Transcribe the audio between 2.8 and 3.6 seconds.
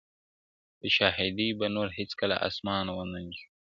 و نه نیسم~